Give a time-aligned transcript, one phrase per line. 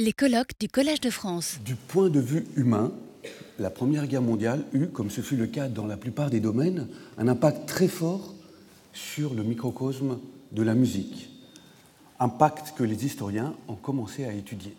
[0.00, 1.60] Les colloques du Collège de France.
[1.64, 2.92] Du point de vue humain,
[3.60, 6.88] la Première Guerre mondiale eut, comme ce fut le cas dans la plupart des domaines,
[7.16, 8.34] un impact très fort
[8.92, 10.18] sur le microcosme
[10.50, 11.30] de la musique.
[12.18, 14.74] Impact que les historiens ont commencé à étudier.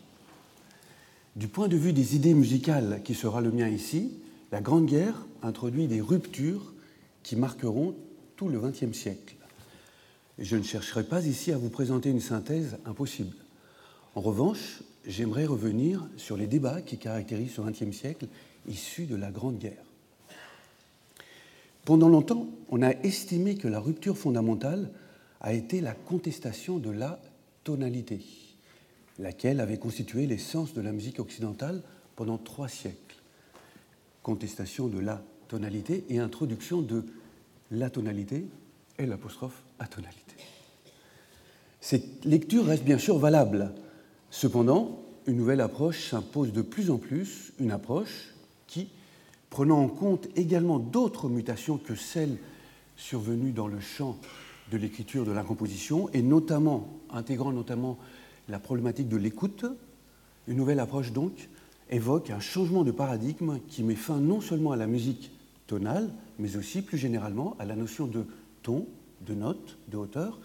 [1.37, 4.11] Du point de vue des idées musicales, qui sera le mien ici,
[4.51, 6.73] la Grande Guerre introduit des ruptures
[7.23, 7.95] qui marqueront
[8.35, 9.37] tout le XXe siècle.
[10.39, 13.37] Je ne chercherai pas ici à vous présenter une synthèse impossible.
[14.13, 18.27] En revanche, j'aimerais revenir sur les débats qui caractérisent ce XXe siècle
[18.67, 19.83] issu de la Grande Guerre.
[21.85, 24.89] Pendant longtemps, on a estimé que la rupture fondamentale
[25.41, 27.19] a été la contestation de la
[27.63, 28.21] tonalité,
[29.19, 31.83] laquelle avait constitué l'essence de la musique occidentale
[32.15, 33.15] pendant trois siècles.
[34.23, 37.05] Contestation de la tonalité et introduction de
[37.69, 38.45] la tonalité
[38.97, 40.35] et l'apostrophe atonalité.
[41.79, 43.71] Cette lecture reste bien sûr valable
[44.35, 48.33] Cependant, une nouvelle approche s'impose de plus en plus, une approche
[48.67, 48.89] qui,
[49.49, 52.37] prenant en compte également d'autres mutations que celles
[52.97, 54.17] survenues dans le champ
[54.71, 57.97] de l'écriture de la composition, et notamment intégrant notamment
[58.49, 59.63] la problématique de l'écoute,
[60.49, 61.47] une nouvelle approche donc
[61.89, 65.31] évoque un changement de paradigme qui met fin non seulement à la musique
[65.65, 68.25] tonale, mais aussi plus généralement à la notion de
[68.63, 68.85] ton,
[69.25, 70.41] de note, de hauteur,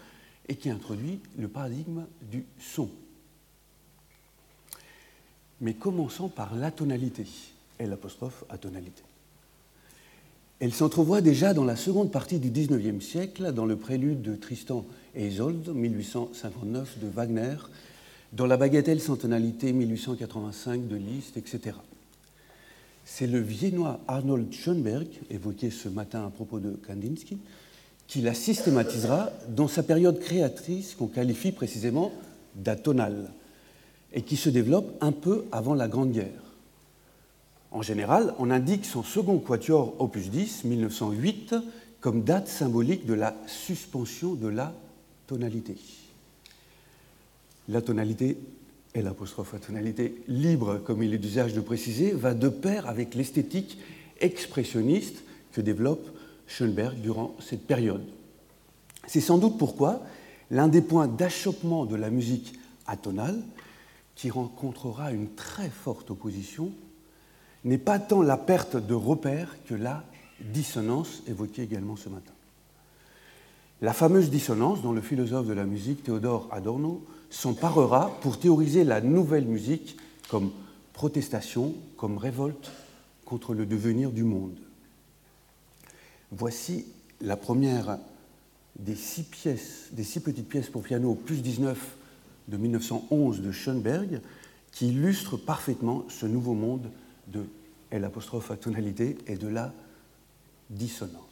[0.47, 2.89] et qui introduit le paradigme du son.
[5.61, 7.25] Mais commençons par la tonalité,
[7.79, 9.03] et l'apostrophe à tonalité.
[10.59, 14.85] Elle s'entrevoit déjà dans la seconde partie du XIXe siècle, dans le prélude de Tristan
[15.15, 17.55] et Isolde, 1859 de Wagner,
[18.33, 21.77] dans la bagatelle sans tonalité 1885 de Liszt, etc.
[23.05, 27.39] C'est le viennois Arnold Schoenberg, évoqué ce matin à propos de Kandinsky,
[28.07, 32.11] qui la systématisera dans sa période créatrice qu'on qualifie précisément
[32.55, 33.31] d'atonale
[34.13, 36.41] et qui se développe un peu avant la Grande Guerre.
[37.71, 41.55] En général, on indique son second quatuor opus 10, 1908,
[42.01, 44.73] comme date symbolique de la suspension de la
[45.27, 45.77] tonalité.
[47.69, 48.37] La tonalité
[48.93, 53.15] et l'apostrophe à tonalité libre, comme il est d'usage de préciser, va de pair avec
[53.15, 53.77] l'esthétique
[54.19, 55.23] expressionniste
[55.53, 56.05] que développe
[56.47, 58.03] Schoenberg durant cette période.
[59.07, 60.03] C'est sans doute pourquoi
[60.49, 62.53] l'un des points d'achoppement de la musique
[62.85, 63.41] atonale
[64.15, 66.71] qui rencontrera une très forte opposition
[67.63, 70.03] n'est pas tant la perte de repères que la
[70.39, 72.33] dissonance évoquée également ce matin.
[73.81, 79.01] La fameuse dissonance dont le philosophe de la musique Théodore Adorno s'emparera pour théoriser la
[79.01, 79.97] nouvelle musique
[80.29, 80.51] comme
[80.93, 82.71] protestation, comme révolte
[83.25, 84.57] contre le devenir du monde.
[86.31, 86.85] Voici
[87.21, 87.97] la première
[88.77, 91.77] des six pièces, des six petites pièces pour piano plus 19
[92.51, 94.21] de 1911 de Schoenberg
[94.71, 96.91] qui illustre parfaitement ce nouveau monde
[97.27, 97.45] de
[97.91, 99.73] l'apostrophe à tonalité et de la
[100.69, 101.30] dissonance.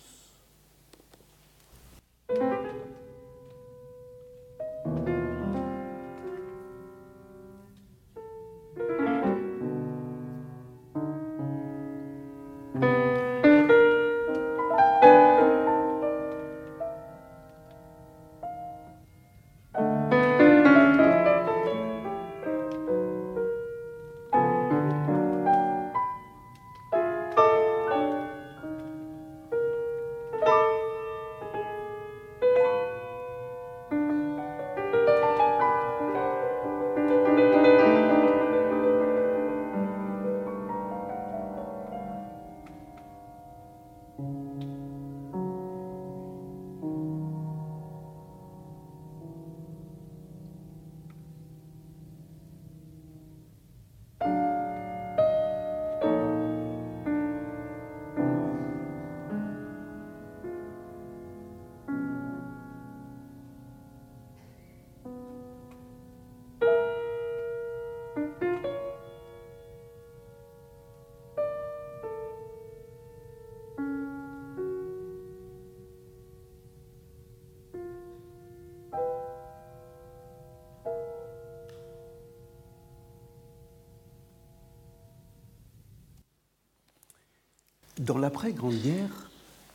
[88.00, 89.30] Dans l'après-Grande Guerre,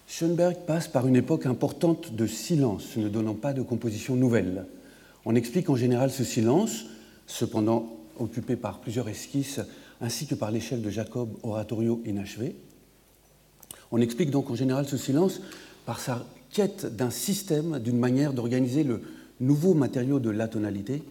[0.06, 4.64] Schoenberg passe par une époque importante de silence, ne donnant pas de composition nouvelle.
[5.26, 6.86] On explique en général ce silence,
[7.26, 9.60] cependant occupé par plusieurs esquisses,
[10.00, 12.56] ainsi que par l'échelle de Jacob oratorio inachevé.
[13.92, 15.42] On explique donc en général ce silence
[15.84, 19.02] par sa quête d'un système, d'une manière d'organiser le
[19.38, 21.02] nouveau matériau de l'atonalité,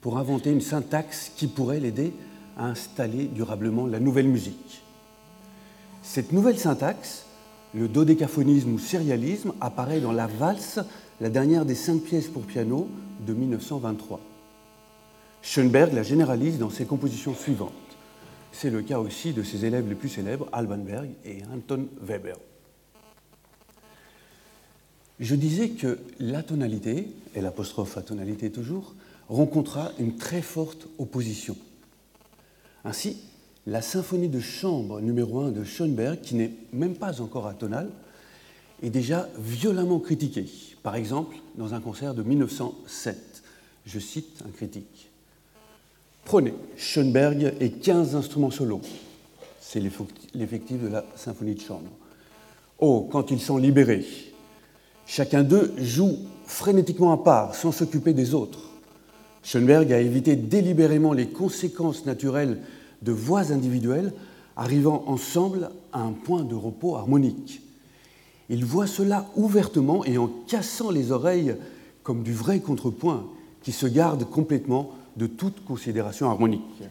[0.00, 2.12] pour inventer une syntaxe qui pourrait l'aider
[2.56, 4.82] à installer durablement la nouvelle musique.
[6.06, 7.24] Cette nouvelle syntaxe,
[7.74, 10.78] le dodécaphonisme ou sérialisme, apparaît dans la valse,
[11.20, 12.88] la dernière des cinq pièces pour piano
[13.26, 14.20] de 1923.
[15.42, 17.72] Schoenberg la généralise dans ses compositions suivantes.
[18.52, 22.36] C'est le cas aussi de ses élèves les plus célèbres, Alban Berg et Anton Weber.
[25.18, 28.94] Je disais que la tonalité, et l'apostrophe à tonalité toujours,
[29.28, 31.56] rencontra une très forte opposition.
[32.84, 33.18] Ainsi,
[33.66, 37.90] la symphonie de chambre numéro 1 de Schoenberg, qui n'est même pas encore atonale,
[38.82, 40.46] est déjà violemment critiquée.
[40.82, 43.42] Par exemple, dans un concert de 1907,
[43.84, 45.10] je cite un critique.
[46.24, 48.82] Prenez Schoenberg et 15 instruments solos.
[49.60, 49.80] C'est
[50.34, 51.90] l'effectif de la symphonie de chambre.
[52.78, 54.04] Oh, quand ils sont libérés,
[55.06, 58.60] chacun d'eux joue frénétiquement à part, sans s'occuper des autres.
[59.42, 62.58] Schoenberg a évité délibérément les conséquences naturelles
[63.06, 64.12] de voix individuelles
[64.56, 67.62] arrivant ensemble à un point de repos harmonique.
[68.48, 71.56] Il voit cela ouvertement et en cassant les oreilles
[72.02, 73.26] comme du vrai contrepoint
[73.62, 76.82] qui se garde complètement de toute considération harmonique.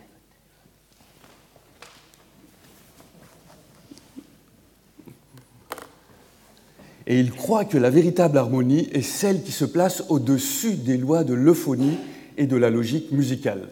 [7.07, 11.23] Et il croit que la véritable harmonie est celle qui se place au-dessus des lois
[11.23, 11.97] de l'euphonie
[12.37, 13.69] et de la logique musicale.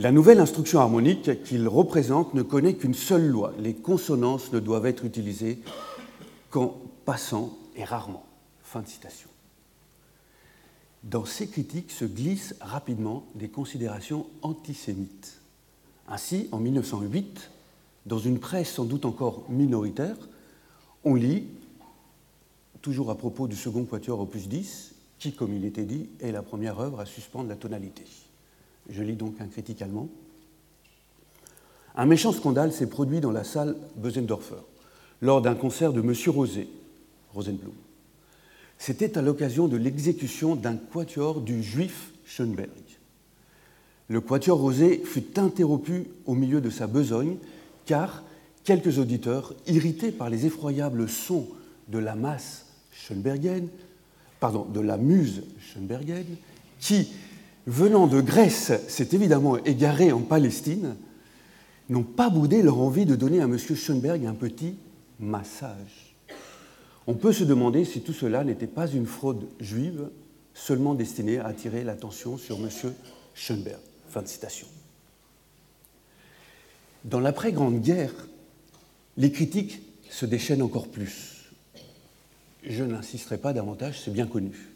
[0.00, 3.52] La nouvelle instruction harmonique qu'il représente ne connaît qu'une seule loi.
[3.58, 5.58] Les consonances ne doivent être utilisées
[6.50, 8.24] qu'en passant et rarement.
[8.62, 9.28] Fin de citation.
[11.02, 15.40] Dans ces critiques se glissent rapidement des considérations antisémites.
[16.06, 17.50] Ainsi, en 1908,
[18.06, 20.16] dans une presse sans doute encore minoritaire,
[21.02, 21.42] on lit,
[22.82, 26.42] toujours à propos du second quatuor opus 10, qui, comme il était dit, est la
[26.42, 28.04] première œuvre à suspendre la tonalité.
[28.88, 30.08] Je lis donc un critique allemand.
[31.94, 34.62] Un méchant scandale s'est produit dans la salle Bösendorfer
[35.20, 36.14] lors d'un concert de M.
[36.28, 36.68] Rosé,
[37.34, 37.72] Rosenblum.
[38.78, 42.68] C'était à l'occasion de l'exécution d'un quatuor du juif Schoenberg.
[44.08, 47.36] Le quatuor Rosé fut interrompu au milieu de sa besogne
[47.84, 48.22] car
[48.64, 51.48] quelques auditeurs, irrités par les effroyables sons
[51.88, 53.68] de la masse schoenbergienne,
[54.40, 56.36] pardon, de la muse schoenbergienne,
[56.78, 57.08] qui,
[57.68, 60.96] venant de Grèce, s'est évidemment égarée en Palestine,
[61.88, 63.56] n'ont pas boudé leur envie de donner à M.
[63.58, 64.74] Schoenberg un petit
[65.20, 66.16] massage.
[67.06, 70.08] On peut se demander si tout cela n'était pas une fraude juive
[70.52, 72.68] seulement destinée à attirer l'attention sur M.
[73.34, 73.80] Schoenberg.
[74.08, 74.66] Fin de citation.
[77.04, 78.12] Dans l'après-grande guerre,
[79.16, 79.80] les critiques
[80.10, 81.38] se déchaînent encore plus
[82.68, 84.68] je n'insisterai pas davantage, c'est bien connu.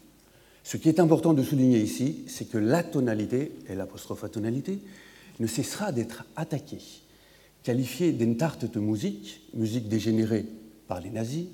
[0.63, 4.79] Ce qui est important de souligner ici, c'est que la tonalité, et l'apostrophe tonalité,
[5.39, 6.81] ne cessera d'être attaquée.
[7.63, 10.45] Qualifiée d'entartete musique, musique dégénérée
[10.87, 11.47] par les nazis,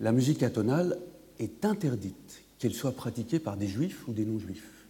[0.00, 0.98] la musique atonale
[1.38, 4.86] est interdite, qu'elle soit pratiquée par des juifs ou des non-juifs.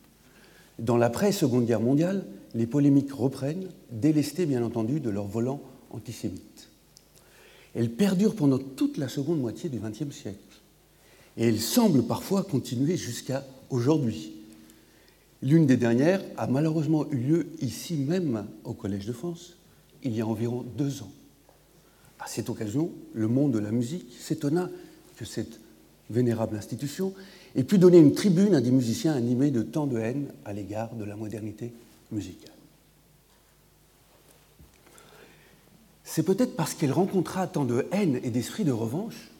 [0.78, 5.60] Dans l'après-seconde guerre mondiale, les polémiques reprennent, délestées bien entendu de leur volant
[5.90, 6.68] antisémite.
[7.74, 10.38] Elle perdure pendant toute la seconde moitié du XXe siècle.
[11.40, 14.32] Et elle semble parfois continuer jusqu'à aujourd'hui.
[15.42, 19.56] L'une des dernières a malheureusement eu lieu ici même au Collège de France,
[20.04, 21.10] il y a environ deux ans.
[22.20, 24.70] À cette occasion, le monde de la musique s'étonna
[25.16, 25.58] que cette
[26.10, 27.14] vénérable institution
[27.56, 30.94] ait pu donner une tribune à des musiciens animés de tant de haine à l'égard
[30.94, 31.72] de la modernité
[32.12, 32.52] musicale.
[36.10, 39.30] c'est peut-être parce qu'elle rencontra tant de haine et d'esprit de revanche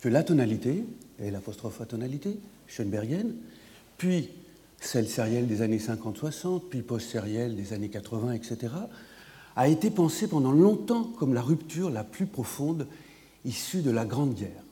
[0.00, 0.84] que la tonalité,
[1.20, 3.34] et l'apostrophe à tonalité, schoenbergienne,
[3.96, 4.30] puis
[4.80, 8.72] celle sérielle des années 50-60, puis post-sérielle des années 80, etc.,
[9.56, 12.86] a été pensée pendant longtemps comme la rupture la plus profonde
[13.44, 14.62] issue de la Grande Guerre.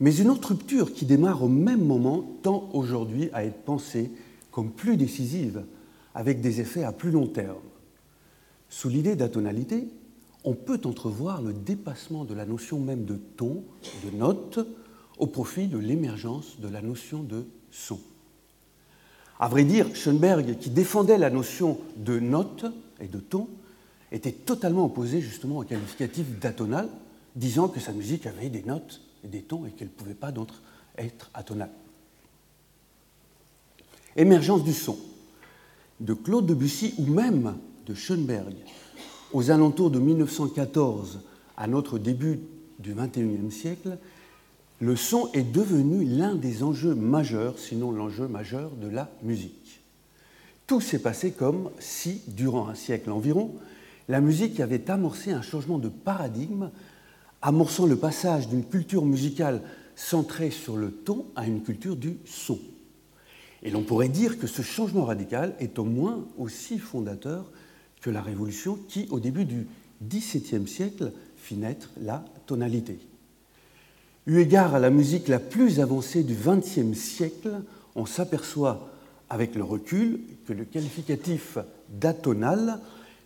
[0.00, 4.10] Mais une autre rupture qui démarre au même moment tend aujourd'hui à être pensée
[4.50, 5.64] comme plus décisive,
[6.14, 7.56] avec des effets à plus long terme.
[8.68, 9.88] Sous l'idée d'atonalité,
[10.44, 13.64] on peut entrevoir le dépassement de la notion même de ton,
[14.04, 14.58] de note,
[15.18, 17.98] au profit de l'émergence de la notion de son.
[19.40, 22.66] À vrai dire, Schoenberg, qui défendait la notion de note
[23.00, 23.48] et de ton,
[24.12, 26.88] était totalement opposé justement au qualificatif d'atonal,
[27.34, 30.30] disant que sa musique avait des notes et des tons et qu'elle ne pouvait pas
[30.30, 30.48] donc
[30.98, 31.72] être atonale.
[34.16, 34.96] Émergence du son
[36.00, 38.54] de Claude Debussy ou même de Schoenberg,
[39.34, 41.20] aux alentours de 1914
[41.56, 42.38] à notre début
[42.78, 43.98] du XXIe siècle,
[44.80, 49.82] le son est devenu l'un des enjeux majeurs, sinon l'enjeu majeur de la musique.
[50.68, 53.56] Tout s'est passé comme si, durant un siècle environ,
[54.08, 56.70] la musique avait amorcé un changement de paradigme,
[57.42, 59.62] amorçant le passage d'une culture musicale
[59.96, 62.58] centrée sur le ton à une culture du son.
[63.64, 67.50] Et l'on pourrait dire que ce changement radical est au moins aussi fondateur
[68.04, 69.66] que la Révolution qui, au début du
[70.06, 72.98] XVIIe siècle, fit naître la tonalité.
[74.26, 77.62] Eu égard à la musique la plus avancée du XXe siècle,
[77.94, 78.90] on s'aperçoit
[79.30, 81.56] avec le recul que le qualificatif
[81.88, 82.78] d'atonal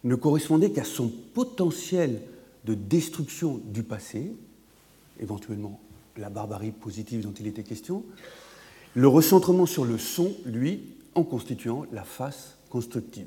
[0.04, 2.22] ne correspondait qu'à son potentiel
[2.64, 4.32] de destruction du passé,
[5.18, 5.80] éventuellement
[6.16, 8.04] la barbarie positive dont il était question,
[8.94, 10.82] le recentrement sur le son, lui,
[11.16, 13.26] en constituant la face constructive.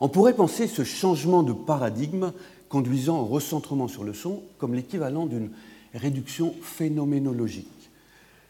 [0.00, 2.32] On pourrait penser ce changement de paradigme
[2.68, 5.50] conduisant au recentrement sur le son comme l'équivalent d'une
[5.94, 7.90] réduction phénoménologique.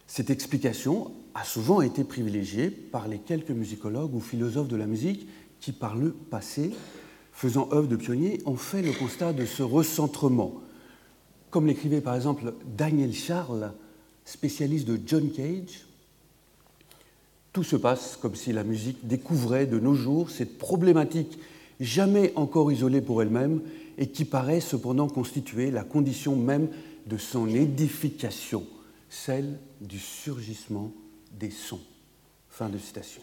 [0.07, 5.29] Cette explication a souvent été privilégiée par les quelques musicologues ou philosophes de la musique
[5.61, 6.73] qui, par le passé,
[7.33, 10.55] faisant œuvre de pionniers, ont fait le constat de ce recentrement.
[11.51, 13.73] Comme l'écrivait par exemple Daniel Charles,
[14.25, 15.87] spécialiste de John Cage,
[17.59, 21.41] tout se passe comme si la musique découvrait de nos jours cette problématique
[21.81, 23.63] jamais encore isolée pour elle-même
[23.99, 26.69] et qui paraît cependant constituer la condition même
[27.09, 28.65] de son édification,
[29.09, 30.93] celle du surgissement
[31.33, 31.81] des sons.
[32.49, 33.23] Fin de citation.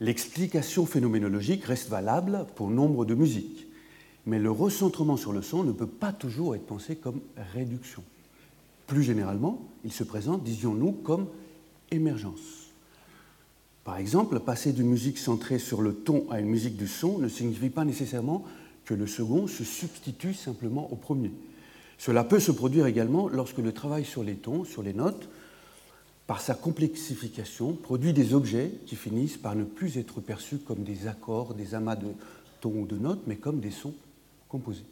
[0.00, 3.66] L'explication phénoménologique reste valable pour nombre de musiques,
[4.24, 7.20] mais le recentrement sur le son ne peut pas toujours être pensé comme
[7.52, 8.02] réduction.
[8.86, 11.26] Plus généralement, il se présente, disions-nous, comme
[11.90, 12.70] émergence.
[13.84, 17.28] Par exemple, passer d'une musique centrée sur le ton à une musique du son ne
[17.28, 18.44] signifie pas nécessairement
[18.84, 21.32] que le second se substitue simplement au premier.
[21.98, 25.28] Cela peut se produire également lorsque le travail sur les tons, sur les notes,
[26.26, 31.06] par sa complexification, produit des objets qui finissent par ne plus être perçus comme des
[31.06, 32.08] accords, des amas de
[32.60, 33.94] tons ou de notes, mais comme des sons
[34.48, 34.84] composés.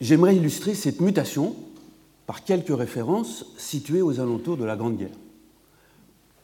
[0.00, 1.54] J'aimerais illustrer cette mutation
[2.26, 5.16] par quelques références situées aux alentours de la Grande Guerre.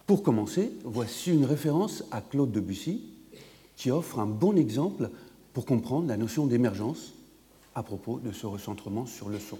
[0.06, 3.04] Pour commencer, voici une référence à Claude Debussy
[3.76, 5.10] qui offre un bon exemple
[5.52, 7.14] pour comprendre la notion d'émergence
[7.74, 9.58] à propos de ce recentrement sur le son.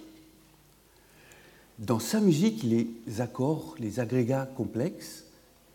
[1.79, 5.25] Dans sa musique, les accords, les agrégats complexes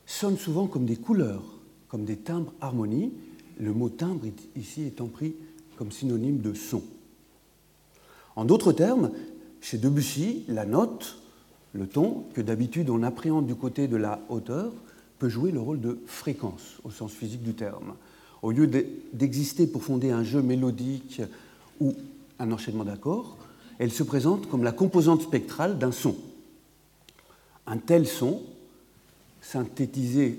[0.05, 1.43] sonnent souvent comme des couleurs,
[1.88, 3.12] comme des timbres harmonies,
[3.59, 5.35] le mot timbre ici étant pris
[5.76, 6.83] comme synonyme de son.
[8.37, 9.11] En d'autres termes,
[9.60, 11.18] chez Debussy, la note,
[11.72, 14.72] le ton, que d'habitude on appréhende du côté de la hauteur,
[15.18, 17.94] peut jouer le rôle de fréquence au sens physique du terme.
[18.42, 18.66] Au lieu
[19.12, 21.22] d'exister pour fonder un jeu mélodique
[21.80, 21.94] ou
[22.38, 23.36] un enchaînement d'accords,
[23.78, 26.16] elle se présente comme la composante spectrale d'un son.
[27.66, 28.42] Un tel son,
[29.40, 30.38] synthétisé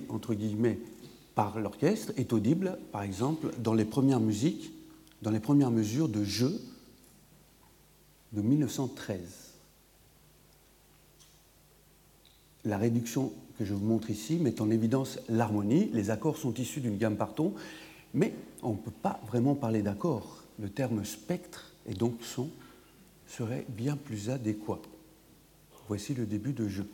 [1.35, 4.71] par l'orchestre, est audible, par exemple, dans les premières musiques,
[5.21, 6.59] dans les premières mesures de jeu
[8.33, 9.19] de 1913.
[12.65, 15.89] La réduction que je vous montre ici met en évidence l'harmonie.
[15.93, 17.53] Les accords sont issus d'une gamme par ton,
[18.13, 20.43] mais on ne peut pas vraiment parler d'accords.
[20.59, 22.49] Le terme spectre et donc son
[23.27, 24.81] serait bien plus adéquat.
[25.87, 26.87] Voici le début de jeu.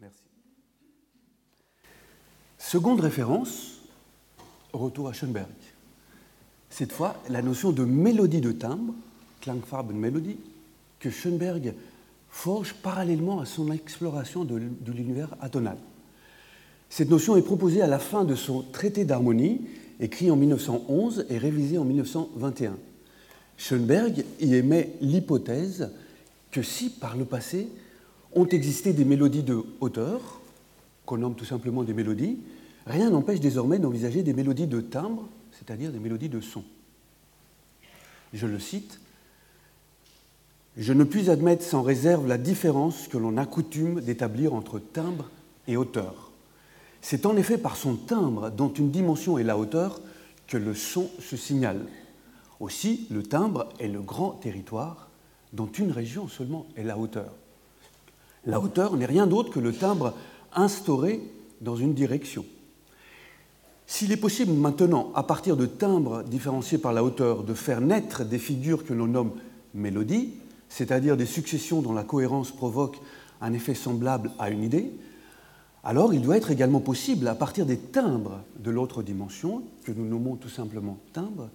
[0.00, 0.22] Merci.
[2.58, 3.80] Seconde référence,
[4.72, 5.48] retour à Schoenberg.
[6.70, 8.94] Cette fois, la notion de mélodie de timbre,
[9.40, 10.38] Klangfarbenmelodie,
[11.00, 11.74] que Schoenberg
[12.28, 15.78] forge parallèlement à son exploration de, de l'univers atonal.
[16.90, 19.60] Cette notion est proposée à la fin de son traité d'harmonie,
[20.00, 22.76] écrit en 1911 et révisé en 1921.
[23.56, 25.90] Schoenberg y émet l'hypothèse
[26.50, 27.68] que si par le passé
[28.34, 30.40] ont existé des mélodies de hauteur,
[31.06, 32.38] qu'on nomme tout simplement des mélodies,
[32.86, 36.62] rien n'empêche désormais d'envisager des mélodies de timbre, c'est-à-dire des mélodies de son.
[38.32, 39.00] Je le cite,
[40.76, 45.30] Je ne puis admettre sans réserve la différence que l'on a coutume d'établir entre timbre
[45.66, 46.30] et hauteur.
[47.00, 50.00] C'est en effet par son timbre, dont une dimension est la hauteur,
[50.46, 51.84] que le son se signale.
[52.60, 55.08] Aussi, le timbre est le grand territoire
[55.52, 57.32] dont une région seulement est la hauteur.
[58.48, 60.14] La hauteur n'est rien d'autre que le timbre
[60.54, 61.20] instauré
[61.60, 62.46] dans une direction.
[63.86, 68.24] S'il est possible maintenant, à partir de timbres différenciés par la hauteur, de faire naître
[68.24, 69.32] des figures que l'on nomme
[69.74, 70.32] mélodies,
[70.70, 72.98] c'est-à-dire des successions dont la cohérence provoque
[73.42, 74.92] un effet semblable à une idée,
[75.84, 80.06] alors il doit être également possible, à partir des timbres de l'autre dimension, que nous
[80.06, 81.50] nommons tout simplement timbres,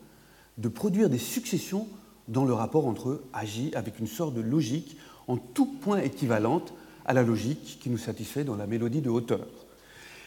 [0.60, 1.88] de produire des successions
[2.28, 4.96] dont le rapport entre eux agit avec une sorte de logique
[5.28, 6.72] en tout point équivalente
[7.06, 9.46] à la logique qui nous satisfait dans la mélodie de hauteur.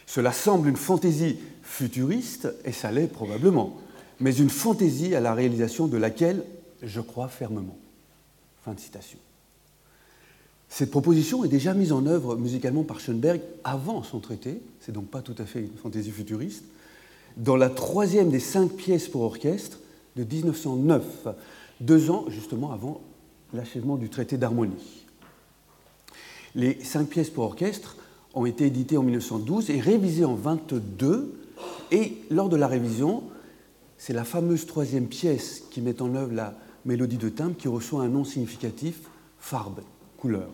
[0.06, 3.76] Cela semble une fantaisie futuriste, et ça l'est probablement,
[4.20, 6.44] mais une fantaisie à la réalisation de laquelle
[6.82, 7.76] je crois fermement.
[8.64, 9.18] Fin de citation.
[10.68, 15.06] Cette proposition est déjà mise en œuvre musicalement par Schoenberg avant son traité, c'est donc
[15.06, 16.64] pas tout à fait une fantaisie futuriste,
[17.36, 19.78] dans la troisième des cinq pièces pour orchestre
[20.16, 21.28] de 1909,
[21.80, 23.00] deux ans justement avant
[23.52, 25.05] l'achèvement du traité d'harmonie.
[26.56, 27.96] Les cinq pièces pour orchestre
[28.32, 31.38] ont été éditées en 1912 et révisées en 22,
[31.92, 33.22] et lors de la révision,
[33.98, 36.54] c'est la fameuse troisième pièce qui met en œuvre la
[36.86, 39.02] mélodie de timbre qui reçoit un nom significatif,
[39.38, 39.82] Farbe,
[40.16, 40.50] couleur.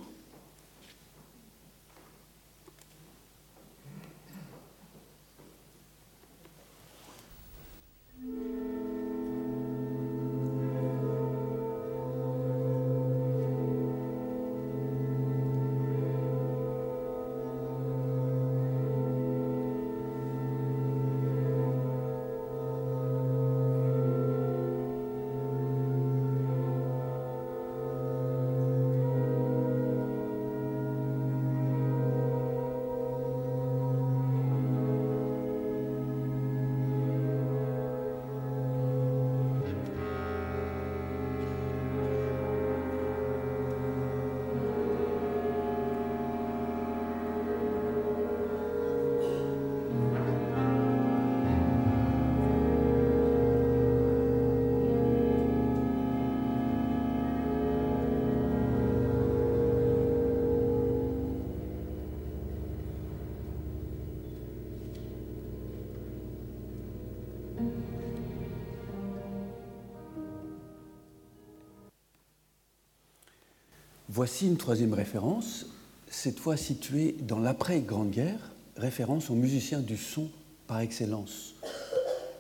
[74.25, 75.67] Voici une troisième référence,
[76.09, 80.29] cette fois située dans l'après-Grande Guerre, référence au musicien du son
[80.69, 81.57] par excellence,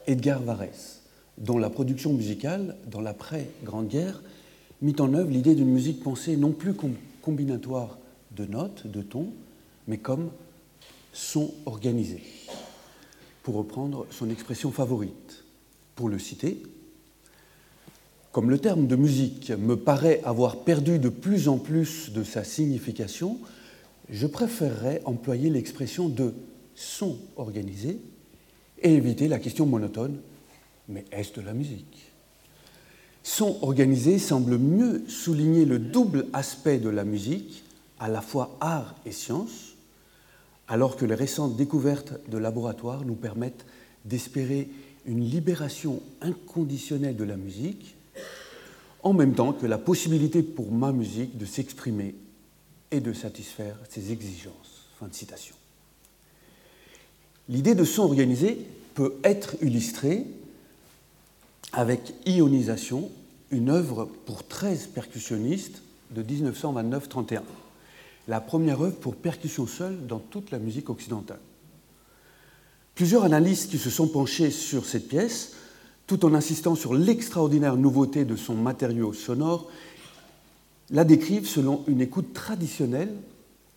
[0.06, 1.00] Edgar Varese,
[1.38, 4.22] dont la production musicale, dans l'après-Grande Guerre,
[4.80, 7.98] mit en œuvre l'idée d'une musique pensée non plus comme combinatoire
[8.30, 9.32] de notes, de tons,
[9.88, 10.30] mais comme
[11.12, 12.22] son organisé,
[13.42, 15.42] pour reprendre son expression favorite.
[15.96, 16.62] Pour le citer,
[18.32, 22.44] comme le terme de musique me paraît avoir perdu de plus en plus de sa
[22.44, 23.38] signification,
[24.10, 26.34] je préférerais employer l'expression de
[26.74, 27.98] son organisé
[28.80, 30.18] et éviter la question monotone
[30.88, 32.12] mais est-ce de la musique?
[33.22, 37.62] Son organisé semble mieux souligner le double aspect de la musique,
[38.00, 39.74] à la fois art et science,
[40.66, 43.64] alors que les récentes découvertes de laboratoire nous permettent
[44.04, 44.68] d'espérer
[45.06, 47.94] une libération inconditionnelle de la musique
[49.02, 52.14] en même temps que la possibilité pour ma musique de s'exprimer
[52.90, 54.86] et de satisfaire ses exigences.
[54.98, 55.54] Fin de citation.
[57.48, 60.26] L'idée de son organisé peut être illustrée
[61.72, 63.10] avec Ionisation,
[63.50, 67.40] une œuvre pour 13 percussionnistes de 1929-31,
[68.28, 71.40] la première œuvre pour percussion seule dans toute la musique occidentale.
[72.94, 75.54] Plusieurs analystes qui se sont penchés sur cette pièce
[76.06, 79.68] tout en insistant sur l'extraordinaire nouveauté de son matériau sonore,
[80.90, 83.14] la décrivent selon une écoute traditionnelle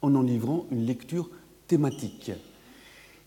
[0.01, 1.29] en en livrant une lecture
[1.67, 2.31] thématique.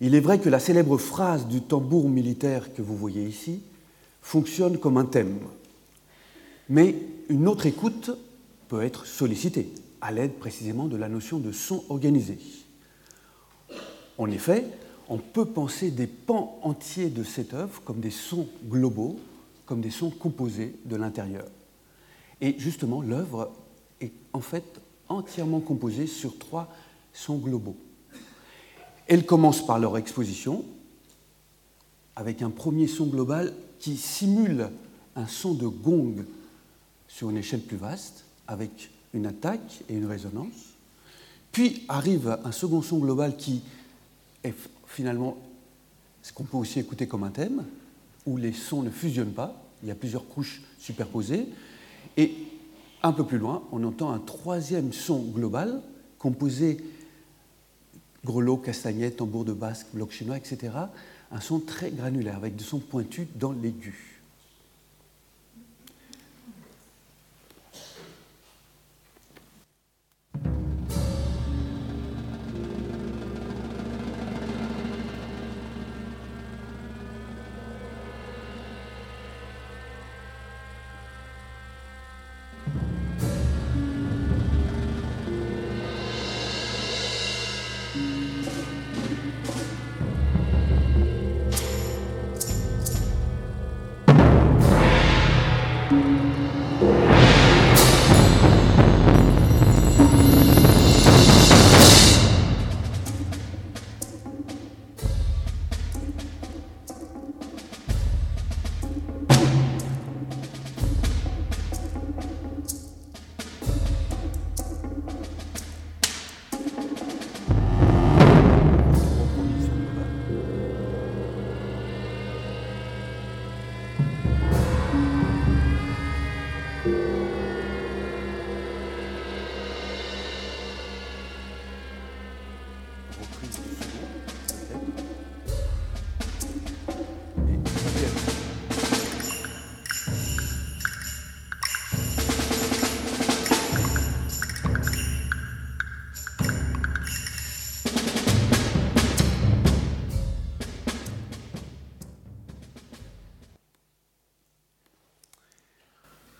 [0.00, 3.60] Il est vrai que la célèbre phrase du tambour militaire que vous voyez ici
[4.22, 5.38] fonctionne comme un thème,
[6.68, 6.94] mais
[7.28, 8.10] une autre écoute
[8.68, 12.38] peut être sollicitée à l'aide précisément de la notion de son organisé.
[14.18, 14.64] En effet,
[15.08, 19.18] on peut penser des pans entiers de cette œuvre comme des sons globaux,
[19.64, 21.46] comme des sons composés de l'intérieur.
[22.40, 23.52] Et justement, l'œuvre
[24.00, 26.68] est en fait entièrement composée sur trois
[27.12, 27.76] sons globaux.
[29.06, 30.64] Elle commence par leur exposition,
[32.14, 34.70] avec un premier son global qui simule
[35.16, 36.16] un son de gong
[37.06, 40.74] sur une échelle plus vaste, avec une attaque et une résonance.
[41.52, 43.62] Puis arrive un second son global qui
[44.44, 44.54] est
[44.88, 45.36] finalement
[46.22, 47.64] ce qu'on peut aussi écouter comme un thème,
[48.26, 51.46] où les sons ne fusionnent pas, il y a plusieurs couches superposées.
[52.16, 52.34] Et
[53.02, 55.80] un peu plus loin, on entend un troisième son global,
[56.18, 56.78] composé
[58.24, 60.72] grelot, castagnette, tambour de basque, bloc chinois, etc.
[61.30, 64.07] Un son très granulaire, avec des sons pointus dans l'aigu.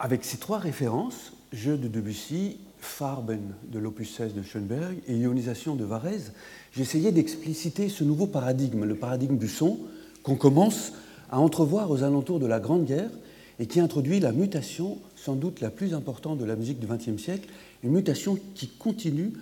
[0.01, 2.61] Avec ces trois références, Jeu de Debussy,
[2.99, 6.33] Farben de l'opus 16 de Schoenberg et Ionisation de Varese,
[6.73, 9.79] j'essayais d'expliciter ce nouveau paradigme, le paradigme du son,
[10.25, 10.95] qu'on commence
[11.31, 13.13] à entrevoir aux alentours de la Grande Guerre
[13.61, 17.23] et qui introduit la mutation sans doute la plus importante de la musique du XXe
[17.23, 17.49] siècle,
[17.85, 19.33] une mutation qui continue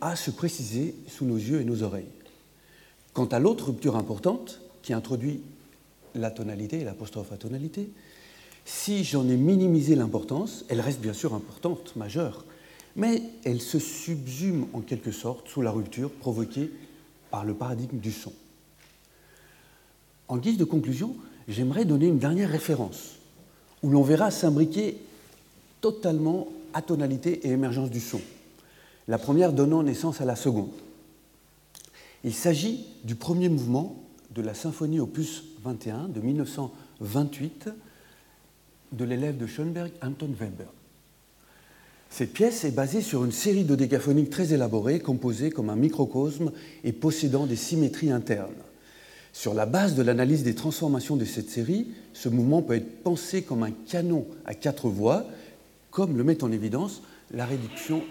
[0.00, 2.10] à se préciser sous nos yeux et nos oreilles.
[3.12, 5.40] Quant à l'autre rupture importante, qui introduit
[6.16, 7.90] la tonalité et l'apostrophe à tonalité,
[8.64, 12.44] si j'en ai minimisé l'importance, elle reste bien sûr importante, majeure,
[12.98, 16.70] mais elle se subsume en quelque sorte sous la rupture provoquée
[17.30, 18.32] par le paradigme du son.
[20.26, 21.14] En guise de conclusion,
[21.46, 23.18] j'aimerais donner une dernière référence,
[23.84, 24.98] où l'on verra s'imbriquer
[25.80, 28.20] totalement atonalité et émergence du son,
[29.06, 30.72] la première donnant naissance à la seconde.
[32.24, 34.02] Il s'agit du premier mouvement
[34.34, 37.70] de la symphonie opus 21 de 1928
[38.90, 40.66] de l'élève de Schoenberg, Anton Weber.
[42.10, 46.52] Cette pièce est basée sur une série de décaphoniques très élaborées, composées comme un microcosme
[46.84, 48.54] et possédant des symétries internes.
[49.32, 53.42] Sur la base de l'analyse des transformations de cette série, ce mouvement peut être pensé
[53.42, 55.26] comme un canon à quatre voix,
[55.90, 58.02] comme le met en évidence la réduction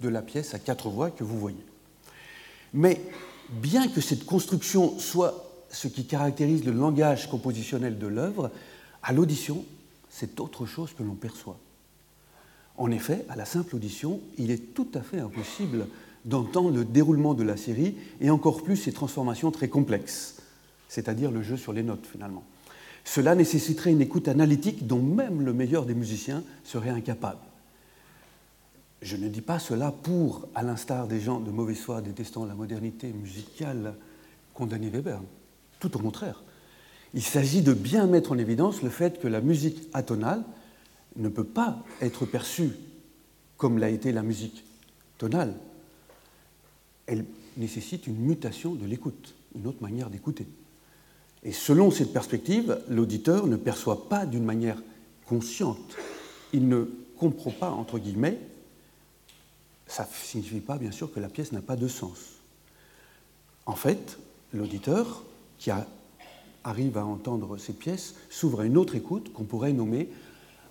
[0.00, 1.64] de la pièce à quatre voix que vous voyez.
[2.72, 3.00] Mais
[3.50, 8.50] bien que cette construction soit ce qui caractérise le langage compositionnel de l'œuvre,
[9.02, 9.64] à l'audition,
[10.08, 11.58] c'est autre chose que l'on perçoit.
[12.76, 15.86] En effet, à la simple audition, il est tout à fait impossible
[16.24, 20.42] d'entendre le déroulement de la série et encore plus ses transformations très complexes,
[20.88, 22.44] c'est-à-dire le jeu sur les notes finalement.
[23.04, 27.40] Cela nécessiterait une écoute analytique dont même le meilleur des musiciens serait incapable.
[29.02, 32.54] Je ne dis pas cela pour, à l'instar des gens de mauvaise foi détestant la
[32.54, 33.94] modernité musicale,
[34.54, 35.20] condamner Weber.
[35.78, 36.42] Tout au contraire.
[37.12, 40.42] Il s'agit de bien mettre en évidence le fait que la musique atonale
[41.16, 42.72] ne peut pas être perçue
[43.56, 44.64] comme l'a été la musique
[45.18, 45.54] tonale.
[47.06, 47.24] Elle
[47.56, 50.46] nécessite une mutation de l'écoute, une autre manière d'écouter.
[51.44, 54.82] Et selon cette perspective, l'auditeur ne perçoit pas d'une manière
[55.26, 55.96] consciente,
[56.52, 56.84] il ne
[57.16, 58.38] comprend pas, entre guillemets,
[59.86, 62.18] ça ne signifie pas, bien sûr, que la pièce n'a pas de sens.
[63.66, 64.18] En fait,
[64.52, 65.24] l'auditeur
[65.58, 65.70] qui
[66.64, 70.08] arrive à entendre ces pièces s'ouvre à une autre écoute qu'on pourrait nommer,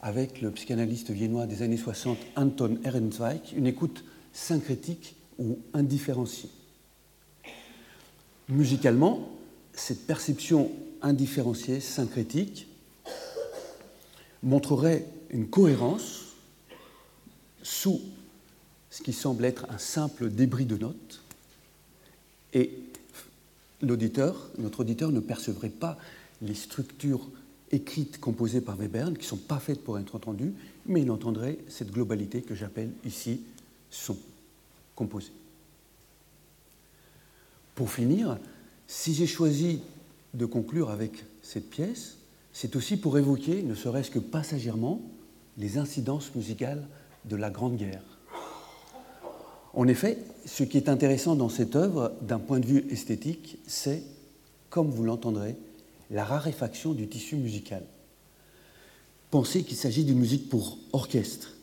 [0.04, 6.50] avec le psychanalyste viennois des années 60, Anton Ehrenzweig, une écoute syncrétique ou indifférenciée.
[8.50, 9.30] Musicalement,
[9.72, 10.70] cette perception
[11.02, 12.68] indifférenciée, syncrétique,
[14.44, 16.36] montrerait une cohérence
[17.64, 18.02] sous
[18.90, 21.22] ce qui semble être un simple débris de notes,
[22.52, 22.78] et
[23.82, 25.98] l'auditeur, notre auditeur ne percevrait pas
[26.42, 27.30] les structures
[27.74, 30.54] écrites composées par Webern, qui ne sont pas faites pour être entendues,
[30.86, 33.42] mais il entendrait cette globalité que j'appelle ici
[33.90, 34.16] son
[34.96, 35.32] composé.
[37.76, 38.38] Pour finir,
[38.88, 39.82] si j'ai choisi
[40.34, 42.18] de conclure avec cette pièce,
[42.54, 45.02] c'est aussi pour évoquer, ne serait-ce que passagèrement,
[45.58, 46.88] les incidences musicales
[47.26, 48.04] de la Grande Guerre.
[49.74, 54.04] En effet, ce qui est intéressant dans cette œuvre, d'un point de vue esthétique, c'est,
[54.70, 55.56] comme vous l'entendrez,
[56.12, 57.84] la raréfaction du tissu musical.
[59.32, 61.54] Pensez qu'il s'agit d'une musique pour orchestre,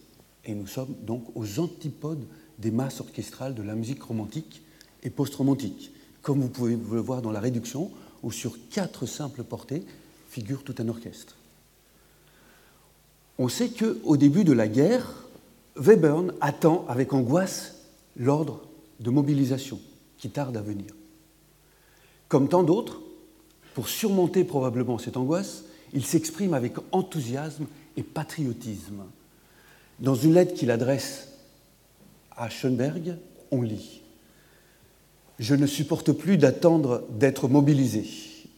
[0.45, 2.27] et nous sommes donc aux antipodes
[2.59, 4.63] des masses orchestrales de la musique romantique
[5.03, 7.91] et post-romantique, comme vous pouvez le voir dans la réduction,
[8.23, 9.85] où sur quatre simples portées
[10.29, 11.37] figure tout un orchestre.
[13.39, 15.25] On sait qu'au début de la guerre,
[15.77, 17.77] Webern attend avec angoisse
[18.17, 18.63] l'ordre
[19.01, 19.81] de mobilisation
[20.19, 20.95] qui tarde à venir.
[22.29, 23.01] Comme tant d'autres,
[23.81, 25.65] pour surmonter probablement cette angoisse,
[25.95, 27.65] il s'exprime avec enthousiasme
[27.97, 29.05] et patriotisme.
[30.01, 31.29] Dans une lettre qu'il adresse
[32.37, 33.17] à Schoenberg,
[33.51, 34.03] on lit
[35.39, 38.05] Je ne supporte plus d'attendre d'être mobilisé.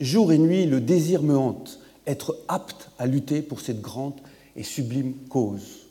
[0.00, 4.20] Jour et nuit, le désir me hante, être apte à lutter pour cette grande
[4.56, 5.86] et sublime cause.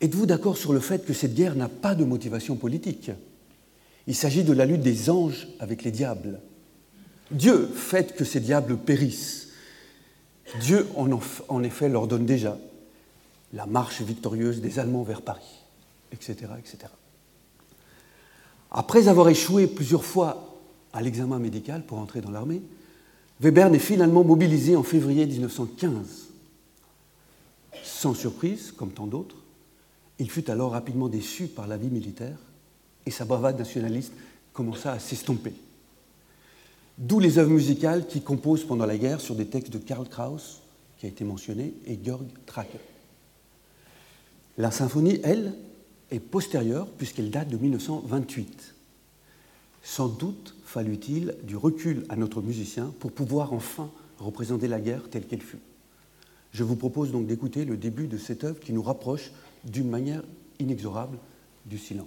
[0.00, 3.10] Êtes-vous d'accord sur le fait que cette guerre n'a pas de motivation politique?
[4.06, 6.38] Il s'agit de la lutte des anges avec les diables.
[7.30, 9.48] Dieu fait que ces diables périssent.
[10.60, 12.58] Dieu, en effet, leur donne déjà
[13.54, 15.62] la marche victorieuse des Allemands vers Paris,
[16.12, 16.52] etc.
[16.58, 16.78] etc.
[18.70, 20.60] Après avoir échoué plusieurs fois
[20.92, 22.62] à l'examen médical pour entrer dans l'armée,
[23.40, 26.28] Webern est finalement mobilisé en février 1915.
[27.82, 29.36] Sans surprise, comme tant d'autres,
[30.18, 32.38] il fut alors rapidement déçu par la vie militaire
[33.06, 34.12] et sa bravade nationaliste
[34.52, 35.54] commença à s'estomper.
[36.98, 40.60] D'où les œuvres musicales qui composent pendant la guerre sur des textes de Karl Kraus,
[40.98, 42.78] qui a été mentionné, et Georg Trakl.
[44.58, 45.54] La symphonie, elle,
[46.10, 48.74] est postérieure puisqu'elle date de 1928.
[49.82, 55.26] Sans doute fallut-il du recul à notre musicien pour pouvoir enfin représenter la guerre telle
[55.26, 55.58] qu'elle fut.
[56.52, 59.32] Je vous propose donc d'écouter le début de cette œuvre qui nous rapproche
[59.64, 60.22] d'une manière
[60.60, 61.18] inexorable
[61.66, 62.06] du silence.